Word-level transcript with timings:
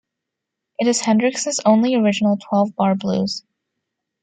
It 0.79 0.87
is 0.87 0.99
Hendrix's 1.01 1.59
only 1.63 1.93
original 1.93 2.35
twelve-bar 2.37 2.95
blues. 2.95 3.43